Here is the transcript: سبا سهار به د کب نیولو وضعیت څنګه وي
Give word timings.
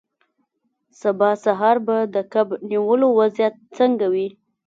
سبا 1.01 1.29
سهار 1.43 1.77
به 1.85 1.97
د 2.15 2.15
کب 2.33 2.47
نیولو 2.69 3.07
وضعیت 3.19 3.55
څنګه 3.77 4.05
وي 4.13 4.27